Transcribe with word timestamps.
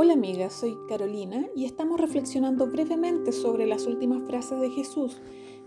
Hola 0.00 0.12
amigas, 0.12 0.52
soy 0.52 0.78
Carolina 0.86 1.48
y 1.56 1.64
estamos 1.64 2.00
reflexionando 2.00 2.68
brevemente 2.68 3.32
sobre 3.32 3.66
las 3.66 3.84
últimas 3.88 4.22
frases 4.22 4.60
de 4.60 4.70
Jesús 4.70 5.20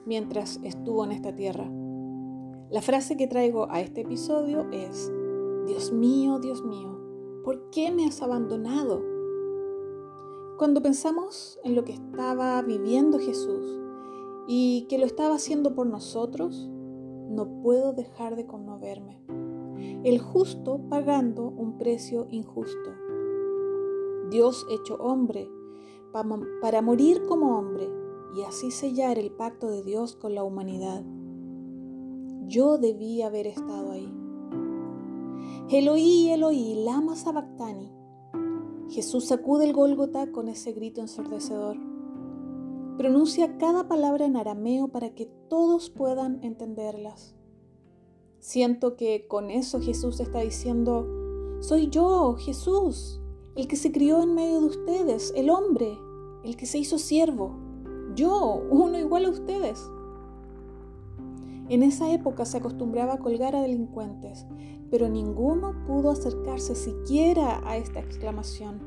mientras 0.05 0.57
estuvo 0.63 1.03
en 1.03 1.11
esta 1.11 1.35
tierra. 1.35 1.69
La 2.69 2.81
frase 2.81 3.17
que 3.17 3.27
traigo 3.27 3.69
a 3.69 3.81
este 3.81 3.99
episodio 4.03 4.69
es, 4.71 5.11
Dios 5.67 5.91
mío, 5.91 6.39
Dios 6.39 6.63
mío, 6.63 6.97
¿por 7.43 7.71
qué 7.71 7.91
me 7.91 8.05
has 8.05 8.21
abandonado? 8.21 9.03
Cuando 10.57 10.81
pensamos 10.81 11.59
en 11.65 11.75
lo 11.75 11.83
que 11.83 11.91
estaba 11.91 12.61
viviendo 12.61 13.19
Jesús 13.19 13.81
y 14.47 14.85
que 14.87 14.97
lo 14.97 15.05
estaba 15.07 15.35
haciendo 15.35 15.75
por 15.75 15.87
nosotros, 15.87 16.69
no 17.27 17.61
puedo 17.61 17.91
dejar 17.91 18.37
de 18.37 18.45
conmoverme. 18.45 19.21
El 20.05 20.19
justo 20.19 20.79
pagando 20.89 21.49
un 21.49 21.77
precio 21.77 22.27
injusto. 22.29 23.10
Dios 24.31 24.65
hecho 24.69 24.95
hombre, 24.95 25.47
para 26.61 26.81
morir 26.81 27.21
como 27.27 27.57
hombre 27.57 27.89
y 28.35 28.43
así 28.43 28.71
sellar 28.71 29.19
el 29.19 29.31
pacto 29.31 29.69
de 29.69 29.83
Dios 29.83 30.15
con 30.15 30.33
la 30.33 30.43
humanidad. 30.43 31.03
Yo 32.47 32.77
debí 32.77 33.21
haber 33.21 33.47
estado 33.47 33.91
ahí. 33.91 34.11
Eloí, 35.69 36.29
Eloí, 36.29 36.83
lama 36.83 37.15
sabactani. 37.15 37.91
Jesús 38.89 39.25
sacude 39.25 39.65
el 39.65 39.73
Gólgota 39.73 40.31
con 40.31 40.49
ese 40.49 40.73
grito 40.73 41.01
ensordecedor. 41.01 41.77
Pronuncia 42.97 43.57
cada 43.57 43.87
palabra 43.87 44.25
en 44.25 44.35
arameo 44.35 44.89
para 44.89 45.13
que 45.13 45.27
todos 45.49 45.89
puedan 45.89 46.43
entenderlas. 46.43 47.35
Siento 48.39 48.95
que 48.95 49.27
con 49.27 49.49
eso 49.49 49.79
Jesús 49.79 50.19
está 50.19 50.39
diciendo, 50.39 51.07
soy 51.61 51.89
yo, 51.89 52.35
Jesús, 52.37 53.20
el 53.55 53.67
que 53.67 53.75
se 53.75 53.91
crió 53.91 54.21
en 54.21 54.33
medio 54.33 54.61
de 54.61 54.65
ustedes, 54.67 55.33
el 55.35 55.49
hombre, 55.49 55.97
el 56.43 56.55
que 56.55 56.65
se 56.65 56.77
hizo 56.77 56.97
siervo, 56.97 57.55
yo, 58.15 58.61
uno 58.69 58.97
igual 58.97 59.25
a 59.25 59.29
ustedes. 59.29 59.81
En 61.69 61.83
esa 61.83 62.11
época 62.11 62.45
se 62.45 62.57
acostumbraba 62.57 63.13
a 63.13 63.19
colgar 63.19 63.55
a 63.55 63.61
delincuentes, 63.61 64.45
pero 64.89 65.07
ninguno 65.07 65.73
pudo 65.85 66.11
acercarse 66.11 66.75
siquiera 66.75 67.61
a 67.65 67.77
esta 67.77 67.99
exclamación. 67.99 68.81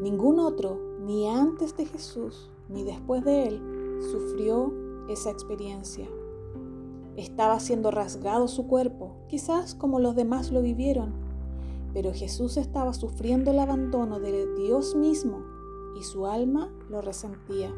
Ningún 0.00 0.38
otro, 0.38 0.78
ni 1.00 1.28
antes 1.28 1.76
de 1.76 1.86
Jesús, 1.86 2.50
ni 2.68 2.84
después 2.84 3.24
de 3.24 3.48
él, 3.48 4.00
sufrió 4.10 4.72
esa 5.08 5.30
experiencia. 5.30 6.08
Estaba 7.16 7.60
siendo 7.60 7.90
rasgado 7.90 8.48
su 8.48 8.66
cuerpo, 8.66 9.16
quizás 9.28 9.74
como 9.74 10.00
los 10.00 10.16
demás 10.16 10.50
lo 10.50 10.62
vivieron, 10.62 11.23
pero 11.94 12.12
Jesús 12.12 12.56
estaba 12.56 12.92
sufriendo 12.92 13.52
el 13.52 13.60
abandono 13.60 14.18
de 14.18 14.52
Dios 14.56 14.96
mismo 14.96 15.44
y 15.98 16.02
su 16.02 16.26
alma 16.26 16.70
lo 16.90 17.00
resentía. 17.00 17.72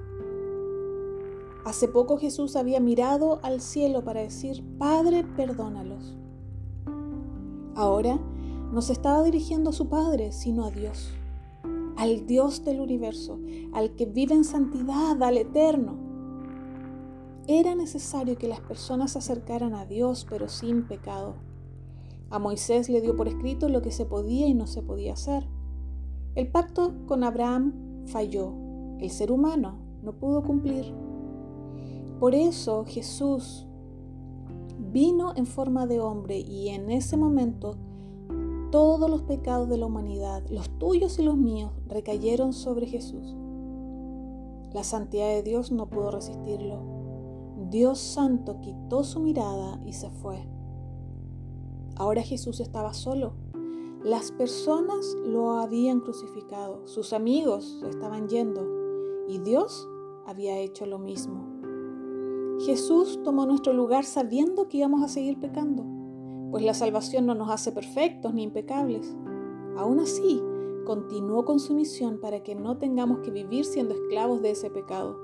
Hace 1.66 1.86
poco 1.86 2.16
Jesús 2.16 2.56
había 2.56 2.80
mirado 2.80 3.40
al 3.42 3.60
cielo 3.60 4.02
para 4.02 4.22
decir, 4.22 4.64
Padre, 4.78 5.24
perdónalos. 5.36 6.16
Ahora 7.74 8.18
no 8.72 8.80
se 8.80 8.94
estaba 8.94 9.22
dirigiendo 9.22 9.70
a 9.70 9.74
su 9.74 9.88
Padre, 9.88 10.32
sino 10.32 10.64
a 10.64 10.70
Dios, 10.70 11.12
al 11.96 12.26
Dios 12.26 12.64
del 12.64 12.80
universo, 12.80 13.38
al 13.74 13.96
que 13.96 14.06
vive 14.06 14.34
en 14.34 14.44
santidad, 14.44 15.22
al 15.22 15.36
eterno. 15.36 15.98
Era 17.48 17.74
necesario 17.74 18.38
que 18.38 18.48
las 18.48 18.60
personas 18.60 19.12
se 19.12 19.18
acercaran 19.18 19.74
a 19.74 19.84
Dios, 19.84 20.26
pero 20.28 20.48
sin 20.48 20.88
pecado. 20.88 21.34
A 22.30 22.38
Moisés 22.38 22.88
le 22.88 23.00
dio 23.00 23.16
por 23.16 23.28
escrito 23.28 23.68
lo 23.68 23.82
que 23.82 23.92
se 23.92 24.04
podía 24.04 24.46
y 24.46 24.54
no 24.54 24.66
se 24.66 24.82
podía 24.82 25.12
hacer. 25.12 25.46
El 26.34 26.48
pacto 26.48 26.94
con 27.06 27.22
Abraham 27.24 28.04
falló. 28.06 28.52
El 28.98 29.10
ser 29.10 29.30
humano 29.30 29.78
no 30.02 30.12
pudo 30.12 30.42
cumplir. 30.42 30.92
Por 32.18 32.34
eso 32.34 32.84
Jesús 32.86 33.66
vino 34.92 35.32
en 35.36 35.46
forma 35.46 35.86
de 35.86 36.00
hombre 36.00 36.38
y 36.38 36.68
en 36.68 36.90
ese 36.90 37.16
momento 37.16 37.76
todos 38.70 39.08
los 39.08 39.22
pecados 39.22 39.68
de 39.68 39.76
la 39.76 39.86
humanidad, 39.86 40.42
los 40.50 40.68
tuyos 40.78 41.18
y 41.18 41.22
los 41.22 41.36
míos, 41.36 41.72
recayeron 41.86 42.52
sobre 42.52 42.86
Jesús. 42.86 43.36
La 44.72 44.82
santidad 44.84 45.28
de 45.28 45.42
Dios 45.42 45.70
no 45.70 45.88
pudo 45.88 46.10
resistirlo. 46.10 46.80
Dios 47.70 47.98
Santo 47.98 48.60
quitó 48.60 49.04
su 49.04 49.20
mirada 49.20 49.80
y 49.86 49.92
se 49.92 50.10
fue. 50.10 50.55
Ahora 51.96 52.22
Jesús 52.22 52.60
estaba 52.60 52.92
solo. 52.92 53.32
Las 54.04 54.30
personas 54.30 55.16
lo 55.24 55.52
habían 55.52 56.00
crucificado, 56.00 56.86
sus 56.86 57.12
amigos 57.12 57.82
estaban 57.88 58.28
yendo 58.28 58.62
y 59.26 59.38
Dios 59.38 59.88
había 60.26 60.58
hecho 60.58 60.86
lo 60.86 60.98
mismo. 60.98 61.44
Jesús 62.60 63.20
tomó 63.24 63.46
nuestro 63.46 63.72
lugar 63.72 64.04
sabiendo 64.04 64.68
que 64.68 64.78
íbamos 64.78 65.02
a 65.02 65.08
seguir 65.08 65.40
pecando, 65.40 65.84
pues 66.50 66.62
la 66.64 66.74
salvación 66.74 67.26
no 67.26 67.34
nos 67.34 67.50
hace 67.50 67.72
perfectos 67.72 68.32
ni 68.34 68.42
impecables. 68.42 69.16
Aún 69.76 69.98
así, 69.98 70.42
continuó 70.84 71.44
con 71.44 71.58
su 71.58 71.74
misión 71.74 72.20
para 72.20 72.42
que 72.42 72.54
no 72.54 72.78
tengamos 72.78 73.20
que 73.20 73.30
vivir 73.30 73.64
siendo 73.64 73.94
esclavos 73.94 74.40
de 74.42 74.50
ese 74.50 74.70
pecado. 74.70 75.18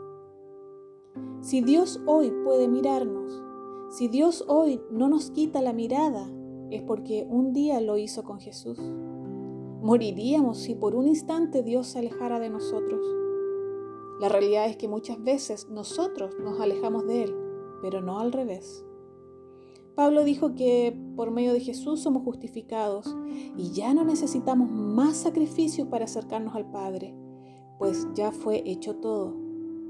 Si 1.41 1.61
Dios 1.61 2.01
hoy 2.07 2.33
puede 2.45 2.67
mirarnos, 2.67 3.43
si 3.91 4.09
Dios 4.09 4.45
hoy 4.49 4.81
no 4.91 5.09
nos 5.09 5.31
quita 5.31 5.61
la 5.61 5.73
mirada 5.73 6.29
es 6.77 6.83
porque 6.83 7.27
un 7.29 7.53
día 7.53 7.81
lo 7.81 7.97
hizo 7.97 8.23
con 8.23 8.41
Jesús. 8.41 8.79
Moriríamos 9.83 10.59
si 10.59 10.75
por 10.75 10.95
un 10.95 11.07
instante 11.09 11.63
Dios 11.63 11.89
se 11.89 11.99
alejara 11.99 12.39
de 12.39 12.51
nosotros. 12.51 13.01
La 14.21 14.29
realidad 14.29 14.67
es 14.67 14.77
que 14.77 14.89
muchas 14.89 15.23
veces 15.23 15.69
nosotros 15.69 16.37
nos 16.39 16.61
alejamos 16.61 17.07
de 17.07 17.25
Él, 17.25 17.35
pero 17.81 18.01
no 18.01 18.21
al 18.21 18.33
revés. 18.33 18.85
Pablo 19.95 20.25
dijo 20.25 20.55
que 20.55 20.97
por 21.17 21.31
medio 21.31 21.53
de 21.53 21.61
Jesús 21.61 22.01
somos 22.01 22.23
justificados 22.23 23.15
y 23.57 23.73
ya 23.73 23.93
no 23.93 24.05
necesitamos 24.05 24.71
más 24.71 25.17
sacrificios 25.17 25.89
para 25.89 26.07
acercarnos 26.07 26.55
al 26.55 26.71
Padre, 26.71 27.15
pues 27.79 28.07
ya 28.15 28.33
fue 28.33 28.63
hecho 28.65 28.97
todo, 28.97 29.37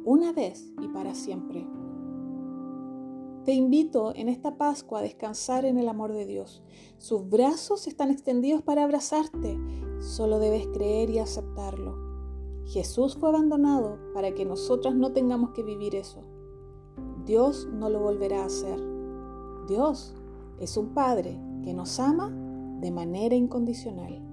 una 0.04 0.32
vez 0.32 0.72
y 0.80 0.88
para 0.88 1.14
siempre. 1.14 1.66
Te 3.44 3.52
invito 3.52 4.12
en 4.14 4.28
esta 4.28 4.56
Pascua 4.56 5.00
a 5.00 5.02
descansar 5.02 5.64
en 5.64 5.76
el 5.76 5.88
amor 5.88 6.12
de 6.12 6.26
Dios. 6.26 6.62
Sus 6.98 7.28
brazos 7.28 7.88
están 7.88 8.12
extendidos 8.12 8.62
para 8.62 8.84
abrazarte. 8.84 9.58
Solo 9.98 10.38
debes 10.38 10.68
creer 10.68 11.10
y 11.10 11.18
aceptarlo. 11.18 11.96
Jesús 12.66 13.16
fue 13.16 13.30
abandonado 13.30 13.98
para 14.14 14.32
que 14.32 14.44
nosotras 14.44 14.94
no 14.94 15.12
tengamos 15.12 15.50
que 15.50 15.64
vivir 15.64 15.96
eso. 15.96 16.20
Dios 17.26 17.68
no 17.72 17.90
lo 17.90 17.98
volverá 17.98 18.42
a 18.42 18.46
hacer. 18.46 18.78
Dios 19.66 20.14
es 20.60 20.76
un 20.76 20.94
Padre 20.94 21.40
que 21.64 21.74
nos 21.74 21.98
ama 21.98 22.30
de 22.80 22.92
manera 22.92 23.34
incondicional. 23.34 24.31